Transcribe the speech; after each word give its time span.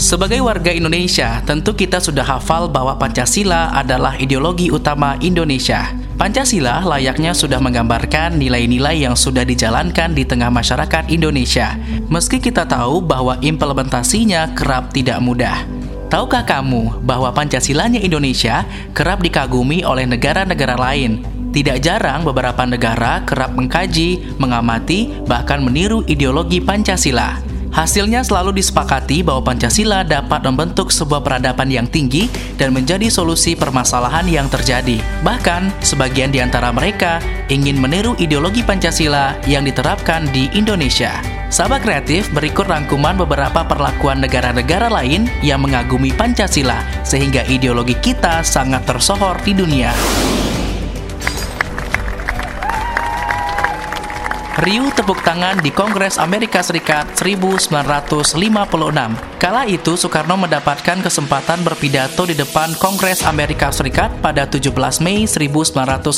Sebagai 0.00 0.40
warga 0.40 0.72
Indonesia, 0.72 1.44
tentu 1.44 1.76
kita 1.76 2.00
sudah 2.00 2.24
hafal 2.24 2.72
bahwa 2.72 2.96
Pancasila 2.96 3.68
adalah 3.76 4.16
ideologi 4.16 4.72
utama 4.72 5.20
Indonesia. 5.20 5.92
Pancasila 6.16 6.80
layaknya 6.88 7.36
sudah 7.36 7.60
menggambarkan 7.60 8.40
nilai-nilai 8.40 9.04
yang 9.04 9.12
sudah 9.12 9.44
dijalankan 9.44 10.16
di 10.16 10.24
tengah 10.24 10.48
masyarakat 10.48 11.12
Indonesia. 11.12 11.76
Meski 12.08 12.40
kita 12.40 12.64
tahu 12.64 13.04
bahwa 13.04 13.36
implementasinya 13.44 14.56
kerap 14.56 14.88
tidak 14.96 15.20
mudah. 15.20 15.68
Tahukah 16.08 16.48
kamu 16.48 17.04
bahwa 17.04 17.28
Pancasilanya 17.36 18.00
Indonesia 18.00 18.64
kerap 18.96 19.20
dikagumi 19.20 19.84
oleh 19.84 20.08
negara-negara 20.08 20.80
lain? 20.80 21.20
Tidak 21.52 21.76
jarang 21.76 22.24
beberapa 22.24 22.64
negara 22.64 23.20
kerap 23.28 23.52
mengkaji, 23.52 24.40
mengamati, 24.40 25.12
bahkan 25.28 25.60
meniru 25.60 26.00
ideologi 26.08 26.56
Pancasila. 26.56 27.49
Hasilnya 27.70 28.26
selalu 28.26 28.58
disepakati 28.58 29.22
bahwa 29.22 29.46
Pancasila 29.46 30.02
dapat 30.02 30.42
membentuk 30.42 30.90
sebuah 30.90 31.22
peradaban 31.22 31.70
yang 31.70 31.86
tinggi 31.86 32.26
dan 32.58 32.74
menjadi 32.74 33.06
solusi 33.06 33.54
permasalahan 33.54 34.26
yang 34.26 34.50
terjadi. 34.50 34.98
Bahkan, 35.22 35.70
sebagian 35.78 36.34
di 36.34 36.42
antara 36.42 36.74
mereka 36.74 37.22
ingin 37.46 37.78
meniru 37.78 38.18
ideologi 38.18 38.66
Pancasila 38.66 39.38
yang 39.46 39.62
diterapkan 39.62 40.26
di 40.34 40.50
Indonesia. 40.50 41.22
Sahabat 41.50 41.86
kreatif, 41.86 42.26
berikut 42.34 42.66
rangkuman 42.66 43.14
beberapa 43.14 43.62
perlakuan 43.62 44.18
negara-negara 44.18 44.90
lain 44.90 45.30
yang 45.42 45.62
mengagumi 45.62 46.10
Pancasila, 46.14 46.82
sehingga 47.06 47.46
ideologi 47.46 47.94
kita 47.98 48.42
sangat 48.42 48.82
tersohor 48.86 49.38
di 49.46 49.54
dunia. 49.54 49.94
Riuh 54.60 54.92
tepuk 54.92 55.24
tangan 55.24 55.56
di 55.64 55.72
Kongres 55.72 56.20
Amerika 56.20 56.60
Serikat 56.60 57.16
1956. 57.16 58.36
Kala 59.40 59.64
itu 59.64 59.96
Soekarno 59.96 60.36
mendapatkan 60.36 61.00
kesempatan 61.00 61.64
berpidato 61.64 62.28
di 62.28 62.36
depan 62.36 62.76
Kongres 62.76 63.24
Amerika 63.24 63.72
Serikat 63.72 64.12
pada 64.20 64.44
17 64.44 64.68
Mei 65.00 65.24
1956. 65.24 66.12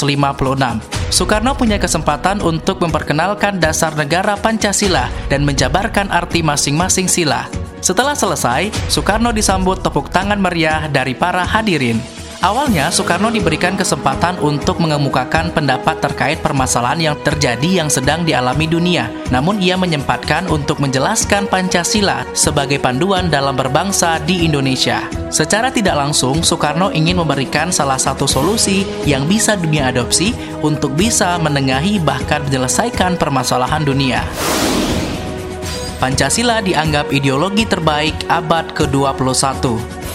Soekarno 1.15 1.55
punya 1.55 1.79
kesempatan 1.79 2.43
untuk 2.43 2.83
memperkenalkan 2.83 3.63
dasar 3.63 3.95
negara 3.95 4.35
Pancasila 4.35 5.07
dan 5.31 5.47
menjabarkan 5.47 6.11
arti 6.11 6.43
masing-masing 6.43 7.07
sila. 7.07 7.47
Setelah 7.79 8.19
selesai, 8.19 8.75
Soekarno 8.91 9.31
disambut 9.31 9.87
tepuk 9.87 10.11
tangan 10.11 10.43
meriah 10.43 10.91
dari 10.91 11.15
para 11.15 11.47
hadirin. 11.47 12.22
Awalnya, 12.43 12.91
Soekarno 12.91 13.31
diberikan 13.31 13.79
kesempatan 13.79 14.35
untuk 14.43 14.83
mengemukakan 14.83 15.55
pendapat 15.55 16.03
terkait 16.03 16.43
permasalahan 16.43 17.15
yang 17.15 17.17
terjadi 17.23 17.79
yang 17.79 17.87
sedang 17.87 18.27
dialami 18.27 18.67
dunia. 18.67 19.07
Namun 19.31 19.63
ia 19.63 19.79
menyempatkan 19.79 20.51
untuk 20.51 20.83
menjelaskan 20.83 21.47
Pancasila 21.47 22.27
sebagai 22.35 22.83
panduan 22.83 23.31
dalam 23.31 23.55
berbangsa 23.55 24.19
di 24.27 24.43
Indonesia. 24.43 25.07
Secara 25.31 25.71
tidak 25.71 25.95
langsung, 25.95 26.43
Soekarno 26.43 26.91
ingin 26.91 27.23
memberikan 27.23 27.71
salah 27.71 28.03
satu 28.03 28.27
solusi 28.27 28.83
yang 29.07 29.31
bisa 29.31 29.55
dunia 29.55 29.95
adopsi 29.95 30.35
untuk 30.67 30.99
bisa 30.99 31.39
menengahi 31.39 32.03
bahkan 32.03 32.43
menyelesaikan 32.43 33.23
permasalahan 33.23 33.87
dunia. 33.87 34.19
Pancasila 36.03 36.59
dianggap 36.59 37.15
ideologi 37.15 37.63
terbaik 37.63 38.27
abad 38.27 38.75
ke-21. 38.75 39.63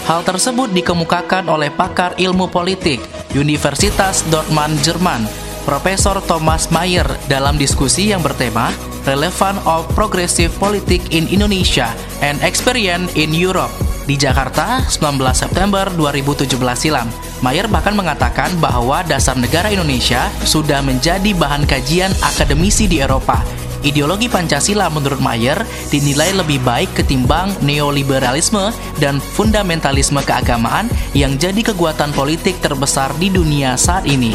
Hal 0.04 0.20
tersebut 0.20 0.68
dikemukakan 0.76 1.48
oleh 1.48 1.72
pakar 1.72 2.12
ilmu 2.20 2.44
politik 2.52 3.00
Universitas 3.32 4.20
Dortmund, 4.28 4.76
Jerman, 4.84 5.24
Profesor 5.64 6.20
Thomas 6.20 6.68
Mayer 6.68 7.08
dalam 7.24 7.56
diskusi 7.56 8.12
yang 8.12 8.20
bertema 8.20 8.68
Relevant 9.08 9.64
of 9.64 9.88
Progressive 9.96 10.52
Politics 10.60 11.08
in 11.08 11.24
Indonesia 11.32 11.88
and 12.20 12.36
Experience 12.44 13.08
in 13.16 13.32
Europe 13.32 13.72
di 14.04 14.20
Jakarta 14.20 14.84
19 14.84 15.16
September 15.32 15.88
2017 15.96 16.52
silam. 16.76 17.08
Mayer 17.40 17.64
bahkan 17.64 17.96
mengatakan 17.96 18.52
bahwa 18.60 19.00
dasar 19.08 19.40
negara 19.40 19.72
Indonesia 19.72 20.28
sudah 20.44 20.84
menjadi 20.84 21.32
bahan 21.32 21.64
kajian 21.64 22.12
akademisi 22.20 22.84
di 22.84 23.00
Eropa 23.00 23.40
Ideologi 23.86 24.26
Pancasila 24.26 24.90
menurut 24.90 25.22
Mayer 25.22 25.62
dinilai 25.92 26.34
lebih 26.34 26.58
baik 26.66 26.98
ketimbang 26.98 27.54
neoliberalisme 27.62 28.74
dan 28.98 29.22
fundamentalisme 29.22 30.18
keagamaan 30.26 30.90
yang 31.14 31.38
jadi 31.38 31.72
kekuatan 31.72 32.10
politik 32.10 32.58
terbesar 32.58 33.14
di 33.22 33.30
dunia 33.30 33.78
saat 33.78 34.02
ini. 34.08 34.34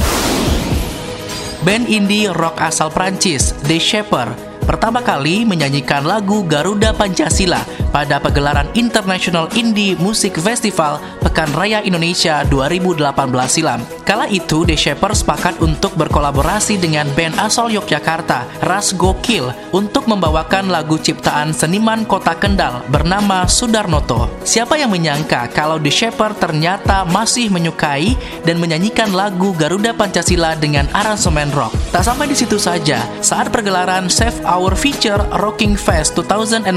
Band 1.64 1.88
indie 1.88 2.28
rock 2.28 2.60
asal 2.60 2.92
Prancis, 2.92 3.56
The 3.64 3.80
Shepherd, 3.80 4.36
pertama 4.68 5.00
kali 5.00 5.48
menyanyikan 5.48 6.04
lagu 6.04 6.44
Garuda 6.44 6.92
Pancasila 6.92 7.64
pada 7.94 8.18
pegelaran 8.18 8.66
International 8.74 9.46
Indie 9.54 9.94
Music 10.02 10.34
Festival 10.42 10.98
Pekan 11.22 11.54
Raya 11.54 11.86
Indonesia 11.86 12.42
2018 12.50 13.14
silam. 13.46 13.86
Kala 14.04 14.26
itu, 14.28 14.66
The 14.66 14.74
Shepherd 14.74 15.16
sepakat 15.16 15.62
untuk 15.62 15.94
berkolaborasi 15.96 16.82
dengan 16.82 17.06
band 17.14 17.38
asal 17.38 17.70
Yogyakarta, 17.70 18.66
Ras 18.66 18.98
Gokil, 18.98 19.54
untuk 19.70 20.10
membawakan 20.10 20.74
lagu 20.74 20.98
ciptaan 20.98 21.54
seniman 21.54 22.04
kota 22.04 22.34
Kendal 22.34 22.84
bernama 22.90 23.46
Sudarnoto. 23.46 24.28
Siapa 24.44 24.76
yang 24.76 24.90
menyangka 24.90 25.48
kalau 25.54 25.78
The 25.78 25.94
Shepherd 25.94 26.42
ternyata 26.42 27.06
masih 27.06 27.54
menyukai 27.54 28.18
dan 28.44 28.58
menyanyikan 28.58 29.14
lagu 29.14 29.54
Garuda 29.54 29.94
Pancasila 29.94 30.58
dengan 30.58 30.90
aransemen 30.92 31.54
rock. 31.54 31.72
Tak 31.94 32.04
sampai 32.04 32.26
di 32.26 32.36
situ 32.36 32.58
saja, 32.58 33.06
saat 33.22 33.54
pergelaran 33.54 34.10
Save 34.10 34.42
Our 34.44 34.74
Future 34.74 35.22
Rocking 35.38 35.78
Fest 35.78 36.18
2019 36.18 36.72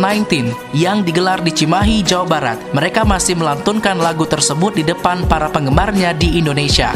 yang 0.76 1.05
digelar 1.06 1.38
di 1.46 1.54
Cimahi, 1.54 2.02
Jawa 2.02 2.26
Barat. 2.26 2.58
Mereka 2.74 3.06
masih 3.06 3.38
melantunkan 3.38 3.94
lagu 3.94 4.26
tersebut 4.26 4.74
di 4.74 4.82
depan 4.82 5.30
para 5.30 5.46
penggemarnya 5.46 6.10
di 6.10 6.42
Indonesia. 6.42 6.90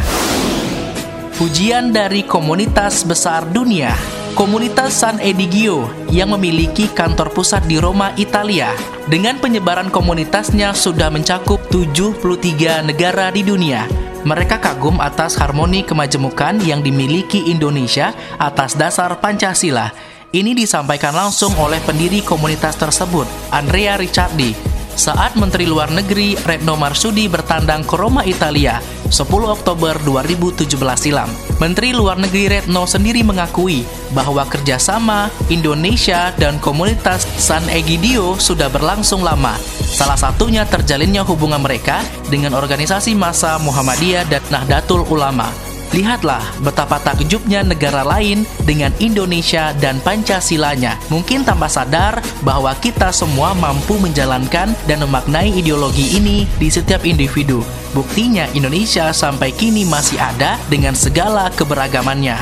Pujian 1.39 1.95
dari 1.95 2.27
komunitas 2.27 3.07
besar 3.07 3.47
dunia 3.47 3.95
Komunitas 4.31 5.03
San 5.03 5.19
Edigio 5.19 5.91
yang 6.07 6.31
memiliki 6.31 6.87
kantor 6.87 7.35
pusat 7.35 7.67
di 7.67 7.83
Roma, 7.83 8.15
Italia. 8.15 8.71
Dengan 9.11 9.43
penyebaran 9.43 9.91
komunitasnya 9.91 10.71
sudah 10.71 11.11
mencakup 11.11 11.59
73 11.67 12.87
negara 12.87 13.35
di 13.35 13.43
dunia. 13.43 13.91
Mereka 14.23 14.63
kagum 14.63 15.03
atas 15.03 15.35
harmoni 15.35 15.83
kemajemukan 15.83 16.63
yang 16.63 16.79
dimiliki 16.79 17.51
Indonesia 17.51 18.15
atas 18.39 18.79
dasar 18.79 19.19
Pancasila 19.19 19.91
ini 20.31 20.55
disampaikan 20.55 21.11
langsung 21.15 21.51
oleh 21.59 21.83
pendiri 21.83 22.23
komunitas 22.23 22.79
tersebut, 22.79 23.27
Andrea 23.51 23.99
Ricciardi, 23.99 24.55
saat 24.95 25.35
Menteri 25.35 25.67
Luar 25.67 25.91
Negeri 25.91 26.39
Retno 26.39 26.79
Marsudi 26.79 27.27
bertandang 27.27 27.83
ke 27.83 27.99
Roma, 27.99 28.23
Italia, 28.23 28.79
10 29.11 29.27
Oktober 29.27 29.99
2017 30.07 30.71
silam. 30.95 31.27
Menteri 31.59 31.91
Luar 31.91 32.15
Negeri 32.15 32.47
Retno 32.47 32.87
sendiri 32.87 33.27
mengakui 33.27 33.83
bahwa 34.15 34.47
kerjasama 34.47 35.35
Indonesia 35.51 36.31
dan 36.39 36.63
komunitas 36.63 37.27
San 37.39 37.67
Egidio 37.67 38.39
sudah 38.39 38.71
berlangsung 38.71 39.27
lama. 39.27 39.59
Salah 39.83 40.19
satunya 40.21 40.63
terjalinnya 40.63 41.27
hubungan 41.27 41.59
mereka 41.59 42.07
dengan 42.31 42.55
organisasi 42.55 43.19
masa 43.19 43.59
Muhammadiyah 43.59 44.31
dan 44.31 44.43
Nahdlatul 44.47 45.03
Ulama. 45.11 45.70
Lihatlah 45.91 46.43
betapa 46.63 47.03
takjubnya 47.03 47.67
negara 47.67 48.07
lain 48.07 48.47
dengan 48.63 48.95
Indonesia 49.03 49.75
dan 49.83 49.99
Pancasilanya. 49.99 50.95
Mungkin 51.11 51.43
tanpa 51.43 51.67
sadar 51.67 52.23
bahwa 52.47 52.71
kita 52.79 53.11
semua 53.11 53.59
mampu 53.59 53.99
menjalankan 53.99 54.71
dan 54.87 54.99
memaknai 55.03 55.51
ideologi 55.51 56.15
ini 56.15 56.47
di 56.63 56.71
setiap 56.71 57.03
individu. 57.03 57.67
Buktinya 57.91 58.47
Indonesia 58.55 59.11
sampai 59.11 59.51
kini 59.51 59.83
masih 59.83 60.23
ada 60.23 60.55
dengan 60.71 60.95
segala 60.95 61.51
keberagamannya. 61.59 62.39